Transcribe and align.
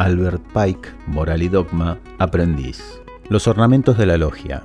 Albert 0.00 0.40
Pike, 0.54 0.88
Moral 1.08 1.42
y 1.42 1.48
Dogma, 1.48 1.98
Aprendiz. 2.18 3.02
Los 3.28 3.46
ornamentos 3.46 3.98
de 3.98 4.06
la 4.06 4.16
logia. 4.16 4.62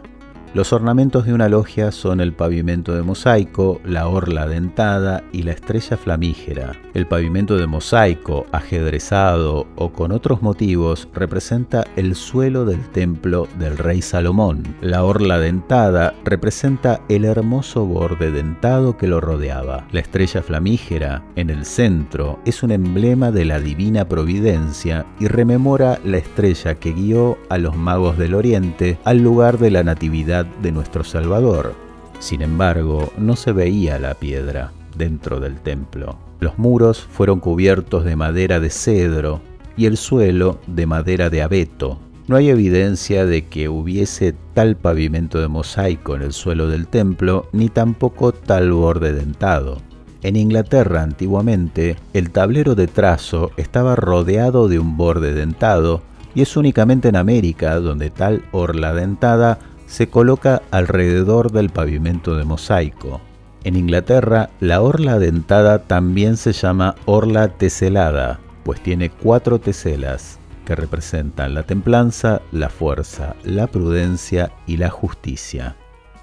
Los 0.55 0.71
ornamentos 0.71 1.25
de 1.25 1.33
una 1.33 1.49
logia 1.49 1.91
son 1.91 2.21
el 2.21 2.31
pavimento 2.31 2.95
de 2.95 3.01
mosaico, 3.01 3.81
la 3.83 4.07
orla 4.07 4.47
dentada 4.47 5.21
y 5.33 5.43
la 5.43 5.51
estrella 5.51 5.97
flamígera. 5.97 6.71
El 6.93 7.07
pavimento 7.07 7.57
de 7.57 7.67
mosaico, 7.67 8.45
ajedrezado 8.53 9.67
o 9.75 9.91
con 9.91 10.13
otros 10.13 10.41
motivos, 10.41 11.09
representa 11.13 11.83
el 11.97 12.15
suelo 12.15 12.63
del 12.63 12.87
templo 12.91 13.49
del 13.59 13.77
rey 13.77 14.01
Salomón. 14.01 14.63
La 14.79 15.03
orla 15.03 15.39
dentada 15.39 16.13
representa 16.23 17.01
el 17.09 17.25
hermoso 17.25 17.85
borde 17.85 18.31
dentado 18.31 18.95
que 18.95 19.07
lo 19.07 19.19
rodeaba. 19.19 19.85
La 19.91 19.99
estrella 19.99 20.41
flamígera, 20.41 21.21
en 21.35 21.49
el 21.49 21.65
centro, 21.65 22.39
es 22.45 22.63
un 22.63 22.71
emblema 22.71 23.29
de 23.29 23.43
la 23.43 23.59
divina 23.59 24.07
providencia 24.07 25.05
y 25.19 25.27
rememora 25.27 25.99
la 26.05 26.15
estrella 26.15 26.75
que 26.75 26.93
guió 26.93 27.37
a 27.49 27.57
los 27.57 27.75
magos 27.75 28.17
del 28.17 28.35
oriente 28.35 28.97
al 29.03 29.17
lugar 29.17 29.57
de 29.57 29.71
la 29.71 29.83
natividad 29.83 30.44
de 30.61 30.71
nuestro 30.71 31.03
Salvador. 31.03 31.73
Sin 32.19 32.41
embargo, 32.41 33.11
no 33.17 33.35
se 33.35 33.51
veía 33.51 33.99
la 33.99 34.13
piedra 34.13 34.71
dentro 34.97 35.39
del 35.39 35.59
templo. 35.59 36.17
Los 36.39 36.57
muros 36.57 37.01
fueron 37.01 37.39
cubiertos 37.39 38.05
de 38.05 38.15
madera 38.15 38.59
de 38.59 38.69
cedro 38.69 39.41
y 39.77 39.85
el 39.85 39.97
suelo 39.97 40.59
de 40.67 40.85
madera 40.85 41.29
de 41.29 41.41
abeto. 41.41 41.99
No 42.27 42.37
hay 42.37 42.49
evidencia 42.49 43.25
de 43.25 43.45
que 43.45 43.69
hubiese 43.69 44.33
tal 44.53 44.75
pavimento 44.75 45.39
de 45.39 45.47
mosaico 45.47 46.15
en 46.15 46.23
el 46.23 46.33
suelo 46.33 46.67
del 46.67 46.87
templo, 46.87 47.47
ni 47.51 47.69
tampoco 47.69 48.31
tal 48.31 48.71
borde 48.71 49.13
dentado. 49.13 49.77
En 50.23 50.35
Inglaterra 50.35 51.03
antiguamente, 51.03 51.97
el 52.13 52.31
tablero 52.31 52.73
de 52.73 52.87
trazo 52.87 53.51
estaba 53.57 53.95
rodeado 53.95 54.67
de 54.67 54.79
un 54.79 54.97
borde 54.97 55.33
dentado, 55.33 56.01
y 56.33 56.41
es 56.41 56.57
únicamente 56.57 57.09
en 57.09 57.15
América 57.15 57.79
donde 57.79 58.09
tal 58.09 58.43
orla 58.51 58.95
dentada 58.95 59.59
se 59.85 60.07
coloca 60.07 60.61
alrededor 60.71 61.51
del 61.51 61.69
pavimento 61.69 62.35
de 62.35 62.45
mosaico. 62.45 63.21
En 63.63 63.75
Inglaterra, 63.75 64.49
la 64.59 64.81
orla 64.81 65.17
dentada 65.17 65.79
también 65.79 66.37
se 66.37 66.53
llama 66.53 66.95
orla 67.05 67.47
teselada, 67.49 68.39
pues 68.63 68.81
tiene 68.81 69.09
cuatro 69.09 69.59
teselas 69.59 70.39
que 70.65 70.75
representan 70.75 71.53
la 71.53 71.63
templanza, 71.63 72.41
la 72.51 72.69
fuerza, 72.69 73.35
la 73.43 73.67
prudencia 73.67 74.51
y 74.67 74.77
la 74.77 74.89
justicia. 74.89 75.75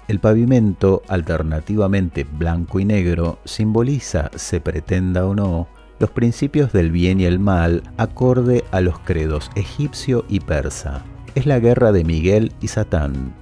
El 0.07 0.19
pavimento, 0.19 1.01
alternativamente 1.07 2.25
blanco 2.25 2.79
y 2.79 2.85
negro, 2.85 3.39
simboliza, 3.45 4.29
se 4.35 4.59
pretenda 4.59 5.25
o 5.25 5.33
no, 5.33 5.67
los 5.99 6.11
principios 6.11 6.73
del 6.73 6.91
bien 6.91 7.21
y 7.21 7.25
el 7.25 7.39
mal 7.39 7.83
acorde 7.97 8.65
a 8.71 8.81
los 8.81 8.99
credos 8.99 9.49
egipcio 9.55 10.25
y 10.27 10.41
persa. 10.41 11.03
Es 11.35 11.45
la 11.45 11.59
guerra 11.59 11.93
de 11.93 12.03
Miguel 12.03 12.51
y 12.59 12.67
Satán, 12.67 13.33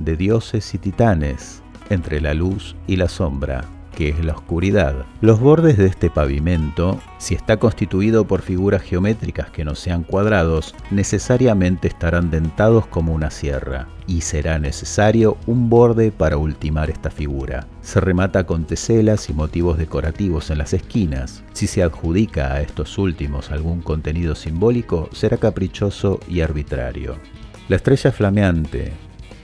de 0.00 0.16
dioses 0.16 0.74
y 0.74 0.78
titanes, 0.78 1.62
entre 1.90 2.20
la 2.20 2.34
luz 2.34 2.76
y 2.86 2.96
la 2.96 3.08
sombra, 3.08 3.64
que 3.98 4.10
es 4.10 4.24
la 4.24 4.32
oscuridad. 4.32 5.06
Los 5.20 5.40
bordes 5.40 5.76
de 5.76 5.86
este 5.86 6.08
pavimento, 6.08 7.00
si 7.18 7.34
está 7.34 7.56
constituido 7.56 8.28
por 8.28 8.42
figuras 8.42 8.82
geométricas 8.82 9.50
que 9.50 9.64
no 9.64 9.74
sean 9.74 10.04
cuadrados, 10.04 10.72
necesariamente 10.92 11.88
estarán 11.88 12.30
dentados 12.30 12.86
como 12.86 13.12
una 13.12 13.32
sierra, 13.32 13.88
y 14.06 14.20
será 14.20 14.60
necesario 14.60 15.36
un 15.46 15.68
borde 15.68 16.12
para 16.12 16.36
ultimar 16.36 16.90
esta 16.90 17.10
figura. 17.10 17.66
Se 17.82 17.98
remata 18.00 18.46
con 18.46 18.66
teselas 18.66 19.28
y 19.30 19.32
motivos 19.32 19.78
decorativos 19.78 20.50
en 20.50 20.58
las 20.58 20.74
esquinas. 20.74 21.42
Si 21.52 21.66
se 21.66 21.82
adjudica 21.82 22.52
a 22.52 22.60
estos 22.60 22.98
últimos 22.98 23.50
algún 23.50 23.80
contenido 23.80 24.36
simbólico, 24.36 25.08
será 25.12 25.38
caprichoso 25.38 26.20
y 26.28 26.40
arbitrario. 26.42 27.16
La 27.68 27.74
estrella 27.74 28.12
flameante, 28.12 28.92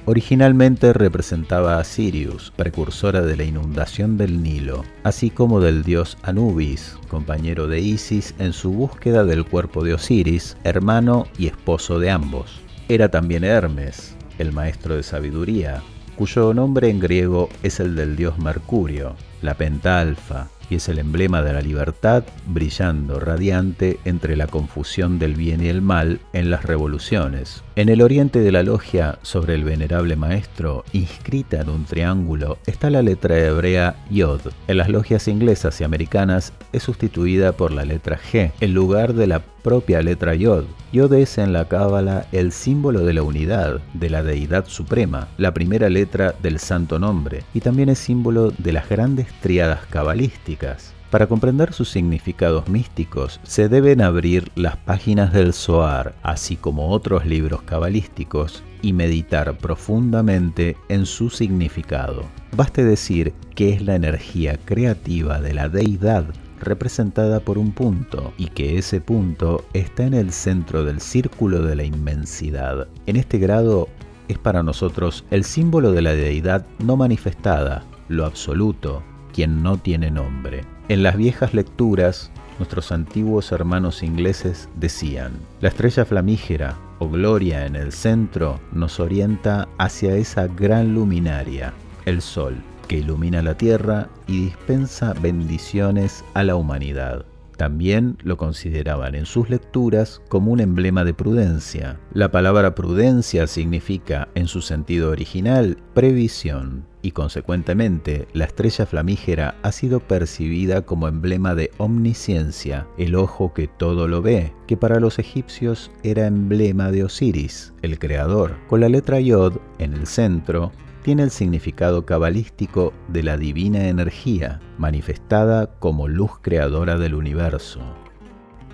Originalmente 0.06 0.92
representaba 0.92 1.78
a 1.78 1.84
Sirius, 1.84 2.52
precursora 2.54 3.22
de 3.22 3.38
la 3.38 3.44
inundación 3.44 4.18
del 4.18 4.42
Nilo, 4.42 4.84
así 5.02 5.30
como 5.30 5.60
del 5.60 5.82
dios 5.82 6.18
Anubis, 6.22 6.98
compañero 7.08 7.68
de 7.68 7.80
Isis 7.80 8.34
en 8.38 8.52
su 8.52 8.70
búsqueda 8.70 9.24
del 9.24 9.46
cuerpo 9.46 9.82
de 9.82 9.94
Osiris, 9.94 10.58
hermano 10.62 11.26
y 11.38 11.46
esposo 11.46 11.98
de 11.98 12.10
ambos. 12.10 12.60
Era 12.90 13.10
también 13.10 13.44
Hermes, 13.44 14.14
el 14.38 14.52
maestro 14.52 14.94
de 14.94 15.02
sabiduría, 15.02 15.82
cuyo 16.16 16.52
nombre 16.52 16.90
en 16.90 17.00
griego 17.00 17.48
es 17.62 17.80
el 17.80 17.96
del 17.96 18.14
dios 18.14 18.38
Mercurio, 18.38 19.16
la 19.40 19.54
pentalfa, 19.54 20.48
y 20.70 20.76
es 20.76 20.88
el 20.88 20.98
emblema 20.98 21.42
de 21.42 21.52
la 21.52 21.60
libertad 21.60 22.24
brillando 22.46 23.20
radiante 23.20 23.98
entre 24.04 24.36
la 24.36 24.46
confusión 24.46 25.18
del 25.18 25.34
bien 25.34 25.62
y 25.62 25.68
el 25.68 25.82
mal 25.82 26.20
en 26.32 26.50
las 26.50 26.64
revoluciones. 26.64 27.62
En 27.76 27.88
el 27.88 28.02
oriente 28.02 28.38
de 28.38 28.52
la 28.52 28.62
logia, 28.62 29.18
sobre 29.22 29.56
el 29.56 29.64
venerable 29.64 30.14
maestro, 30.14 30.84
inscrita 30.92 31.60
en 31.60 31.68
un 31.68 31.84
triángulo, 31.84 32.58
está 32.66 32.88
la 32.88 33.02
letra 33.02 33.36
hebrea 33.36 33.96
Yod. 34.12 34.42
En 34.68 34.76
las 34.76 34.88
logias 34.88 35.26
inglesas 35.26 35.80
y 35.80 35.84
americanas 35.84 36.52
es 36.72 36.84
sustituida 36.84 37.50
por 37.50 37.72
la 37.72 37.84
letra 37.84 38.16
G, 38.16 38.52
en 38.60 38.74
lugar 38.74 39.14
de 39.14 39.26
la 39.26 39.40
propia 39.40 40.02
letra 40.02 40.36
Yod. 40.36 40.66
Yod 40.92 41.14
es 41.14 41.36
en 41.36 41.52
la 41.52 41.66
Cábala 41.66 42.28
el 42.30 42.52
símbolo 42.52 43.00
de 43.00 43.14
la 43.14 43.24
unidad, 43.24 43.80
de 43.92 44.08
la 44.08 44.22
deidad 44.22 44.66
suprema, 44.68 45.26
la 45.36 45.52
primera 45.52 45.90
letra 45.90 46.32
del 46.40 46.60
santo 46.60 47.00
nombre, 47.00 47.42
y 47.54 47.60
también 47.60 47.88
es 47.88 47.98
símbolo 47.98 48.52
de 48.56 48.72
las 48.72 48.88
grandes 48.88 49.26
triadas 49.40 49.80
cabalísticas. 49.90 50.93
Para 51.14 51.28
comprender 51.28 51.72
sus 51.72 51.90
significados 51.90 52.68
místicos, 52.68 53.38
se 53.44 53.68
deben 53.68 54.00
abrir 54.00 54.50
las 54.56 54.76
páginas 54.76 55.32
del 55.32 55.52
Zohar, 55.52 56.16
así 56.24 56.56
como 56.56 56.88
otros 56.88 57.24
libros 57.24 57.62
cabalísticos, 57.62 58.64
y 58.82 58.94
meditar 58.94 59.56
profundamente 59.56 60.76
en 60.88 61.06
su 61.06 61.30
significado. 61.30 62.24
Baste 62.56 62.82
decir 62.82 63.32
que 63.54 63.72
es 63.72 63.82
la 63.82 63.94
energía 63.94 64.58
creativa 64.64 65.40
de 65.40 65.54
la 65.54 65.68
deidad 65.68 66.24
representada 66.58 67.38
por 67.38 67.58
un 67.58 67.70
punto 67.70 68.32
y 68.36 68.48
que 68.48 68.76
ese 68.76 69.00
punto 69.00 69.64
está 69.72 70.02
en 70.02 70.14
el 70.14 70.32
centro 70.32 70.84
del 70.84 71.00
círculo 71.00 71.62
de 71.62 71.76
la 71.76 71.84
inmensidad. 71.84 72.88
En 73.06 73.14
este 73.14 73.38
grado 73.38 73.88
es 74.26 74.38
para 74.38 74.64
nosotros 74.64 75.24
el 75.30 75.44
símbolo 75.44 75.92
de 75.92 76.02
la 76.02 76.16
deidad 76.16 76.66
no 76.80 76.96
manifestada, 76.96 77.84
lo 78.08 78.26
absoluto, 78.26 79.04
quien 79.32 79.62
no 79.62 79.76
tiene 79.76 80.10
nombre. 80.10 80.73
En 80.88 81.02
las 81.02 81.16
viejas 81.16 81.54
lecturas, 81.54 82.30
nuestros 82.58 82.92
antiguos 82.92 83.52
hermanos 83.52 84.02
ingleses 84.02 84.68
decían, 84.76 85.32
la 85.62 85.68
estrella 85.68 86.04
flamígera 86.04 86.76
o 86.98 87.08
gloria 87.08 87.64
en 87.64 87.74
el 87.74 87.90
centro 87.90 88.60
nos 88.70 89.00
orienta 89.00 89.66
hacia 89.78 90.14
esa 90.16 90.46
gran 90.46 90.92
luminaria, 90.92 91.72
el 92.04 92.20
sol 92.20 92.62
que 92.86 92.98
ilumina 92.98 93.40
la 93.40 93.56
tierra 93.56 94.08
y 94.26 94.44
dispensa 94.44 95.14
bendiciones 95.14 96.22
a 96.34 96.42
la 96.42 96.56
humanidad. 96.56 97.24
También 97.56 98.18
lo 98.22 98.36
consideraban 98.36 99.14
en 99.14 99.26
sus 99.26 99.48
lecturas 99.48 100.20
como 100.28 100.52
un 100.52 100.60
emblema 100.60 101.04
de 101.04 101.14
prudencia. 101.14 102.00
La 102.12 102.30
palabra 102.30 102.74
prudencia 102.74 103.46
significa, 103.46 104.28
en 104.34 104.48
su 104.48 104.60
sentido 104.60 105.10
original, 105.10 105.78
previsión, 105.94 106.84
y 107.04 107.12
consecuentemente 107.12 108.26
la 108.32 108.46
estrella 108.46 108.86
flamígera 108.86 109.56
ha 109.62 109.72
sido 109.72 110.00
percibida 110.00 110.82
como 110.82 111.06
emblema 111.06 111.54
de 111.54 111.70
omnisciencia, 111.76 112.86
el 112.96 113.14
ojo 113.14 113.52
que 113.52 113.68
todo 113.68 114.08
lo 114.08 114.22
ve, 114.22 114.54
que 114.66 114.78
para 114.78 115.00
los 115.00 115.18
egipcios 115.18 115.90
era 116.02 116.26
emblema 116.26 116.90
de 116.90 117.04
Osiris, 117.04 117.74
el 117.82 117.98
creador. 117.98 118.56
Con 118.68 118.80
la 118.80 118.88
letra 118.88 119.20
Yod 119.20 119.58
en 119.78 119.92
el 119.92 120.06
centro, 120.06 120.72
tiene 121.04 121.22
el 121.22 121.30
significado 121.30 122.06
cabalístico 122.06 122.94
de 123.08 123.22
la 123.22 123.36
divina 123.36 123.88
energía, 123.88 124.60
manifestada 124.78 125.66
como 125.78 126.08
luz 126.08 126.38
creadora 126.40 126.96
del 126.96 127.14
universo. 127.14 127.80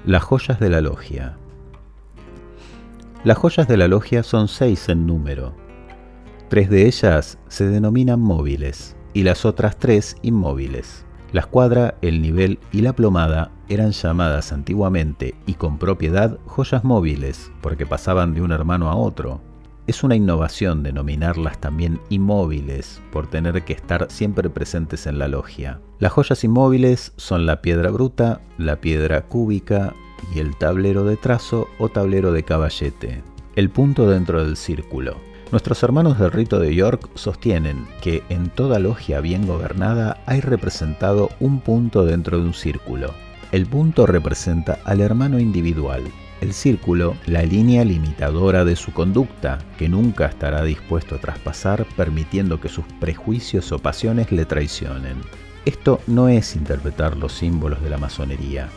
Las 0.07 0.23
joyas 0.23 0.61
de 0.61 0.71
la 0.71 0.81
logia. 0.81 1.37
Las 3.25 3.37
joyas 3.37 3.67
de 3.67 3.77
la 3.77 3.89
logia 3.89 4.23
son 4.23 4.47
seis 4.47 4.89
en 4.89 5.09
número. 5.09 5.57
Tres 6.49 6.71
de 6.71 6.87
ellas 6.87 7.37
se 7.49 7.67
denominan 7.67 8.21
móviles 8.21 8.97
y 9.13 9.25
las 9.25 9.45
otras 9.45 9.77
tres 9.77 10.15
inmóviles. 10.23 11.05
La 11.33 11.41
escuadra, 11.41 11.97
el 12.01 12.23
nivel 12.23 12.61
y 12.71 12.83
la 12.83 12.93
plomada 12.93 13.51
eran 13.69 13.91
llamadas 13.91 14.53
antiguamente 14.53 15.35
y 15.47 15.55
con 15.55 15.79
propiedad 15.79 16.39
joyas 16.47 16.85
móviles 16.85 17.51
porque 17.61 17.87
pasaban 17.87 18.35
de 18.35 18.43
un 18.43 18.53
hermano 18.53 18.89
a 18.89 18.95
otro, 18.95 19.41
es 19.91 20.05
una 20.05 20.15
innovación 20.15 20.83
denominarlas 20.83 21.61
también 21.61 22.01
inmóviles 22.09 23.03
por 23.13 23.29
tener 23.29 23.63
que 23.65 23.73
estar 23.73 24.07
siempre 24.11 24.49
presentes 24.49 25.07
en 25.07 25.19
la 25.19 25.29
logia. 25.29 25.81
Las 25.99 26.13
joyas 26.13 26.45
inmóviles 26.45 27.13
son 27.17 27.45
la 27.45 27.61
piedra 27.61 27.91
bruta, 27.91 28.41
la 28.57 28.81
piedra 28.81 29.23
cúbica 29.23 29.95
y 30.35 30.39
el 30.39 30.57
tablero 30.57 31.05
de 31.05 31.17
trazo 31.17 31.69
o 31.79 31.89
tablero 31.89 32.33
de 32.33 32.45
caballete. 32.45 33.23
El 33.57 33.71
punto 33.71 34.09
dentro 34.09 34.45
del 34.45 34.57
círculo. 34.57 35.17
Nuestros 35.51 35.83
hermanos 35.83 36.21
del 36.21 36.31
rito 36.31 36.61
de 36.61 36.73
York 36.73 37.11
sostienen 37.17 37.85
que 38.01 38.23
en 38.29 38.49
toda 38.51 38.79
logia 38.79 39.21
bien 39.21 39.47
gobernada 39.47 40.23
hay 40.27 40.41
representado 40.41 41.31
un 41.41 41.61
punto 41.61 42.05
dentro 42.05 42.39
de 42.39 42.45
un 42.45 42.55
círculo. 42.55 43.13
El 43.51 43.67
punto 43.67 44.07
representa 44.07 44.79
al 44.85 45.01
hermano 45.01 45.41
individual, 45.41 46.05
el 46.41 46.55
círculo, 46.55 47.17
la 47.27 47.43
línea 47.43 47.85
limitadora 47.85 48.65
de 48.65 48.77
su 48.77 48.93
conducta, 48.93 49.59
que 49.79 49.89
nunca 49.89 50.27
estará 50.27 50.63
dispuesto 50.63 51.15
a 51.15 51.19
traspasar 51.19 51.87
permitiendo 51.97 52.61
que 52.61 52.69
sus 52.69 52.85
prejuicios 52.99 53.73
o 53.73 53.79
pasiones 53.79 54.33
le 54.33 54.45
traicionen. 54.45 55.17
Esto 55.65 56.01
no 56.07 56.29
es 56.29 56.57
interpretar 56.57 57.17
los 57.17 57.33
símbolos 57.33 57.83
de 57.83 57.91
la 57.91 57.99
masonería. 57.99 58.69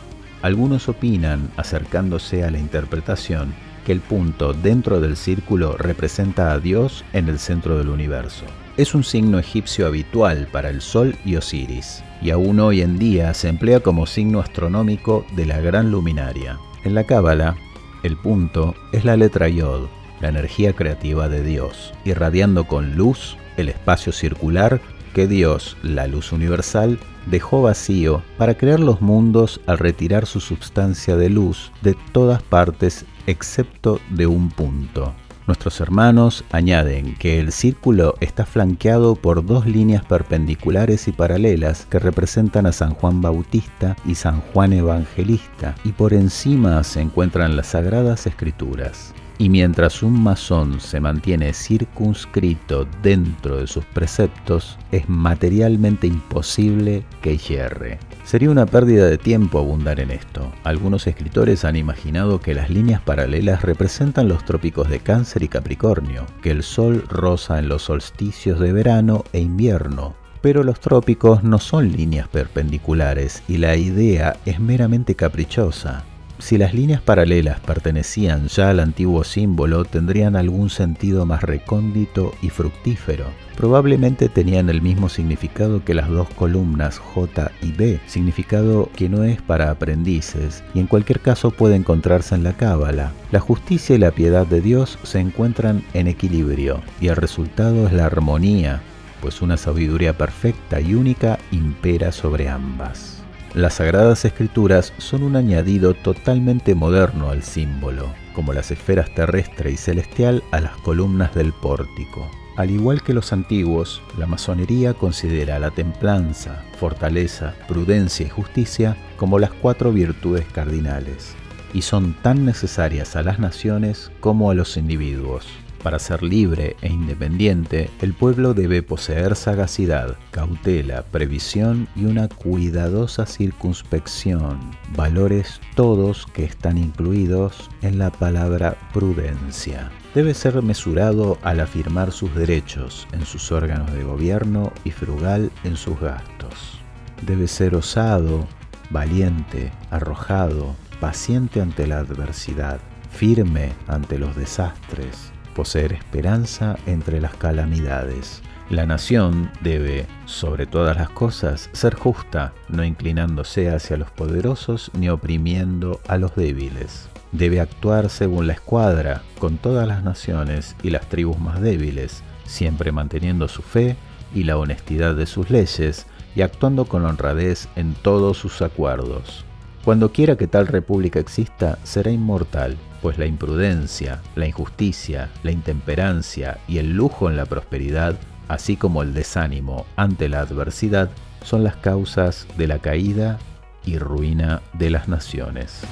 Algunos 0.42 0.88
opinan, 0.88 1.50
acercándose 1.56 2.44
a 2.44 2.50
la 2.50 2.58
interpretación, 2.58 3.54
que 3.86 3.92
el 3.92 4.00
punto 4.00 4.52
dentro 4.52 5.00
del 5.00 5.16
círculo 5.16 5.76
representa 5.76 6.52
a 6.52 6.58
Dios 6.58 7.04
en 7.12 7.28
el 7.28 7.38
centro 7.38 7.78
del 7.78 7.88
universo. 7.88 8.44
Es 8.76 8.94
un 8.94 9.04
signo 9.04 9.38
egipcio 9.38 9.86
habitual 9.86 10.48
para 10.50 10.68
el 10.68 10.80
Sol 10.80 11.16
y 11.24 11.36
Osiris, 11.36 12.02
y 12.20 12.30
aún 12.30 12.60
hoy 12.60 12.82
en 12.82 12.98
día 12.98 13.32
se 13.34 13.48
emplea 13.48 13.80
como 13.80 14.06
signo 14.06 14.40
astronómico 14.40 15.24
de 15.36 15.46
la 15.46 15.60
gran 15.60 15.90
luminaria. 15.90 16.58
En 16.84 16.94
la 16.94 17.04
Cábala, 17.04 17.56
el 18.02 18.16
punto 18.18 18.74
es 18.92 19.06
la 19.06 19.16
letra 19.16 19.48
Yod, 19.48 19.88
la 20.20 20.28
energía 20.28 20.74
creativa 20.74 21.30
de 21.30 21.42
Dios, 21.42 21.94
irradiando 22.04 22.66
con 22.66 22.94
luz 22.94 23.38
el 23.56 23.70
espacio 23.70 24.12
circular 24.12 24.80
que 25.14 25.26
Dios, 25.26 25.78
la 25.82 26.06
luz 26.06 26.32
universal, 26.32 26.98
dejó 27.24 27.62
vacío 27.62 28.22
para 28.36 28.54
crear 28.54 28.80
los 28.80 29.00
mundos 29.00 29.62
al 29.66 29.78
retirar 29.78 30.26
su 30.26 30.40
sustancia 30.40 31.16
de 31.16 31.30
luz 31.30 31.72
de 31.80 31.96
todas 32.12 32.42
partes 32.42 33.06
excepto 33.26 33.98
de 34.10 34.26
un 34.26 34.50
punto. 34.50 35.14
Nuestros 35.46 35.78
hermanos 35.80 36.42
añaden 36.52 37.16
que 37.16 37.38
el 37.38 37.52
círculo 37.52 38.14
está 38.20 38.46
flanqueado 38.46 39.14
por 39.14 39.44
dos 39.44 39.66
líneas 39.66 40.02
perpendiculares 40.02 41.06
y 41.06 41.12
paralelas 41.12 41.86
que 41.90 41.98
representan 41.98 42.64
a 42.64 42.72
San 42.72 42.94
Juan 42.94 43.20
Bautista 43.20 43.94
y 44.06 44.14
San 44.14 44.40
Juan 44.40 44.72
Evangelista, 44.72 45.74
y 45.84 45.92
por 45.92 46.14
encima 46.14 46.82
se 46.82 47.02
encuentran 47.02 47.56
las 47.56 47.68
sagradas 47.68 48.26
escrituras. 48.26 49.12
Y 49.36 49.48
mientras 49.48 50.02
un 50.02 50.22
masón 50.22 50.80
se 50.80 51.00
mantiene 51.00 51.52
circunscrito 51.52 52.86
dentro 53.02 53.56
de 53.56 53.66
sus 53.66 53.84
preceptos, 53.84 54.78
es 54.92 55.08
materialmente 55.08 56.06
imposible 56.06 57.04
que 57.20 57.36
hierre. 57.36 57.98
Sería 58.24 58.50
una 58.50 58.64
pérdida 58.64 59.06
de 59.06 59.18
tiempo 59.18 59.58
abundar 59.58 59.98
en 59.98 60.12
esto. 60.12 60.52
Algunos 60.62 61.06
escritores 61.08 61.64
han 61.64 61.76
imaginado 61.76 62.40
que 62.40 62.54
las 62.54 62.70
líneas 62.70 63.02
paralelas 63.02 63.62
representan 63.62 64.28
los 64.28 64.44
trópicos 64.44 64.88
de 64.88 65.00
Cáncer 65.00 65.42
y 65.42 65.48
Capricornio, 65.48 66.26
que 66.40 66.52
el 66.52 66.62
Sol 66.62 67.04
roza 67.08 67.58
en 67.58 67.68
los 67.68 67.82
solsticios 67.82 68.60
de 68.60 68.72
verano 68.72 69.24
e 69.32 69.40
invierno, 69.40 70.14
pero 70.40 70.62
los 70.62 70.78
trópicos 70.78 71.42
no 71.42 71.58
son 71.58 71.90
líneas 71.90 72.28
perpendiculares 72.28 73.42
y 73.48 73.56
la 73.56 73.76
idea 73.76 74.36
es 74.46 74.60
meramente 74.60 75.14
caprichosa. 75.14 76.04
Si 76.40 76.58
las 76.58 76.74
líneas 76.74 77.00
paralelas 77.00 77.60
pertenecían 77.60 78.48
ya 78.48 78.70
al 78.70 78.80
antiguo 78.80 79.22
símbolo, 79.22 79.84
tendrían 79.84 80.34
algún 80.34 80.68
sentido 80.68 81.26
más 81.26 81.42
recóndito 81.42 82.32
y 82.42 82.50
fructífero. 82.50 83.26
Probablemente 83.56 84.28
tenían 84.28 84.68
el 84.68 84.82
mismo 84.82 85.08
significado 85.08 85.84
que 85.84 85.94
las 85.94 86.08
dos 86.08 86.28
columnas 86.30 86.98
J 86.98 87.52
y 87.62 87.72
B, 87.72 88.00
significado 88.06 88.90
que 88.96 89.08
no 89.08 89.22
es 89.22 89.40
para 89.40 89.70
aprendices, 89.70 90.64
y 90.74 90.80
en 90.80 90.88
cualquier 90.88 91.20
caso 91.20 91.52
puede 91.52 91.76
encontrarse 91.76 92.34
en 92.34 92.42
la 92.42 92.54
Cábala. 92.54 93.12
La 93.30 93.40
justicia 93.40 93.94
y 93.94 93.98
la 93.98 94.10
piedad 94.10 94.46
de 94.46 94.60
Dios 94.60 94.98
se 95.04 95.20
encuentran 95.20 95.84
en 95.94 96.08
equilibrio, 96.08 96.82
y 97.00 97.08
el 97.08 97.16
resultado 97.16 97.86
es 97.86 97.92
la 97.92 98.06
armonía, 98.06 98.82
pues 99.20 99.40
una 99.40 99.56
sabiduría 99.56 100.18
perfecta 100.18 100.80
y 100.80 100.94
única 100.94 101.38
impera 101.52 102.10
sobre 102.10 102.48
ambas. 102.48 103.23
Las 103.54 103.74
Sagradas 103.74 104.24
Escrituras 104.24 104.92
son 104.98 105.22
un 105.22 105.36
añadido 105.36 105.94
totalmente 105.94 106.74
moderno 106.74 107.30
al 107.30 107.44
símbolo, 107.44 108.12
como 108.34 108.52
las 108.52 108.72
esferas 108.72 109.14
terrestre 109.14 109.70
y 109.70 109.76
celestial 109.76 110.42
a 110.50 110.60
las 110.60 110.76
columnas 110.78 111.36
del 111.36 111.52
pórtico. 111.52 112.28
Al 112.56 112.72
igual 112.72 113.04
que 113.04 113.14
los 113.14 113.32
antiguos, 113.32 114.02
la 114.18 114.26
masonería 114.26 114.92
considera 114.92 115.60
la 115.60 115.70
templanza, 115.70 116.64
fortaleza, 116.80 117.54
prudencia 117.68 118.26
y 118.26 118.28
justicia 118.28 118.96
como 119.16 119.38
las 119.38 119.52
cuatro 119.52 119.92
virtudes 119.92 120.46
cardinales, 120.52 121.36
y 121.72 121.82
son 121.82 122.14
tan 122.22 122.44
necesarias 122.44 123.14
a 123.14 123.22
las 123.22 123.38
naciones 123.38 124.10
como 124.18 124.50
a 124.50 124.54
los 124.54 124.76
individuos. 124.76 125.46
Para 125.84 125.98
ser 125.98 126.22
libre 126.22 126.76
e 126.80 126.88
independiente, 126.88 127.90
el 128.00 128.14
pueblo 128.14 128.54
debe 128.54 128.82
poseer 128.82 129.36
sagacidad, 129.36 130.16
cautela, 130.30 131.02
previsión 131.02 131.88
y 131.94 132.06
una 132.06 132.26
cuidadosa 132.26 133.26
circunspección, 133.26 134.70
valores 134.96 135.60
todos 135.74 136.24
que 136.32 136.44
están 136.44 136.78
incluidos 136.78 137.68
en 137.82 137.98
la 137.98 138.10
palabra 138.10 138.78
prudencia. 138.94 139.90
Debe 140.14 140.32
ser 140.32 140.62
mesurado 140.62 141.36
al 141.42 141.60
afirmar 141.60 142.12
sus 142.12 142.34
derechos 142.34 143.06
en 143.12 143.26
sus 143.26 143.52
órganos 143.52 143.92
de 143.92 144.04
gobierno 144.04 144.72
y 144.84 144.90
frugal 144.90 145.50
en 145.64 145.76
sus 145.76 146.00
gastos. 146.00 146.80
Debe 147.26 147.46
ser 147.46 147.74
osado, 147.74 148.46
valiente, 148.88 149.70
arrojado, 149.90 150.76
paciente 150.98 151.60
ante 151.60 151.86
la 151.86 151.98
adversidad, 151.98 152.80
firme 153.10 153.74
ante 153.86 154.18
los 154.18 154.34
desastres, 154.34 155.30
poseer 155.54 155.92
esperanza 155.92 156.76
entre 156.86 157.20
las 157.20 157.34
calamidades. 157.34 158.42
La 158.70 158.86
nación 158.86 159.50
debe, 159.60 160.06
sobre 160.24 160.66
todas 160.66 160.96
las 160.96 161.10
cosas, 161.10 161.68
ser 161.72 161.94
justa, 161.94 162.52
no 162.68 162.82
inclinándose 162.82 163.70
hacia 163.70 163.96
los 163.96 164.10
poderosos 164.10 164.90
ni 164.94 165.08
oprimiendo 165.10 166.00
a 166.08 166.16
los 166.16 166.34
débiles. 166.34 167.08
Debe 167.32 167.60
actuar 167.60 168.08
según 168.08 168.46
la 168.46 168.54
escuadra, 168.54 169.22
con 169.38 169.58
todas 169.58 169.86
las 169.86 170.02
naciones 170.02 170.76
y 170.82 170.90
las 170.90 171.08
tribus 171.08 171.38
más 171.38 171.60
débiles, 171.60 172.22
siempre 172.46 172.90
manteniendo 172.90 173.48
su 173.48 173.62
fe 173.62 173.96
y 174.34 174.44
la 174.44 174.56
honestidad 174.56 175.14
de 175.14 175.26
sus 175.26 175.50
leyes 175.50 176.06
y 176.34 176.42
actuando 176.42 176.86
con 176.86 177.04
honradez 177.04 177.68
en 177.76 177.94
todos 177.94 178.38
sus 178.38 178.62
acuerdos. 178.62 179.44
Cuando 179.84 180.12
quiera 180.12 180.36
que 180.36 180.46
tal 180.46 180.66
república 180.66 181.20
exista, 181.20 181.78
será 181.82 182.10
inmortal, 182.10 182.78
pues 183.02 183.18
la 183.18 183.26
imprudencia, 183.26 184.22
la 184.34 184.46
injusticia, 184.46 185.28
la 185.42 185.50
intemperancia 185.50 186.58
y 186.66 186.78
el 186.78 186.94
lujo 186.94 187.28
en 187.28 187.36
la 187.36 187.44
prosperidad, 187.44 188.16
así 188.48 188.78
como 188.78 189.02
el 189.02 189.12
desánimo 189.12 189.84
ante 189.96 190.30
la 190.30 190.40
adversidad, 190.40 191.10
son 191.44 191.64
las 191.64 191.76
causas 191.76 192.46
de 192.56 192.66
la 192.66 192.78
caída 192.78 193.38
y 193.84 193.98
ruina 193.98 194.62
de 194.72 194.88
las 194.88 195.06
naciones. 195.06 195.82